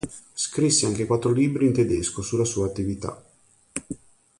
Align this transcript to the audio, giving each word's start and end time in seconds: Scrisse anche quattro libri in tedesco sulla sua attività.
Scrisse 0.33 0.87
anche 0.87 1.05
quattro 1.05 1.31
libri 1.31 1.67
in 1.67 1.73
tedesco 1.73 2.23
sulla 2.23 2.43
sua 2.43 2.65
attività. 2.65 3.23